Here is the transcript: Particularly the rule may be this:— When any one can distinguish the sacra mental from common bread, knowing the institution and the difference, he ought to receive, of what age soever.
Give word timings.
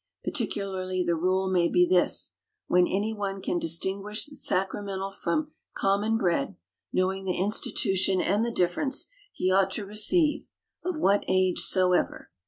Particularly 0.23 1.03
the 1.03 1.15
rule 1.15 1.47
may 1.51 1.67
be 1.67 1.87
this:— 1.87 2.33
When 2.67 2.87
any 2.87 3.13
one 3.13 3.39
can 3.39 3.59
distinguish 3.59 4.25
the 4.25 4.35
sacra 4.35 4.81
mental 4.81 5.11
from 5.11 5.51
common 5.75 6.17
bread, 6.17 6.55
knowing 6.91 7.23
the 7.25 7.37
institution 7.37 8.19
and 8.19 8.43
the 8.43 8.49
difference, 8.49 9.05
he 9.31 9.51
ought 9.51 9.69
to 9.73 9.85
receive, 9.85 10.47
of 10.83 10.97
what 10.97 11.23
age 11.27 11.59
soever. 11.59 12.31